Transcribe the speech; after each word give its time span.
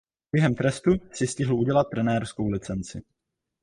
Během 0.31 0.55
trestu 0.55 0.91
si 1.11 1.27
stihl 1.27 1.53
udělat 1.55 1.87
trenérskou 1.91 2.49
licenci. 2.49 3.03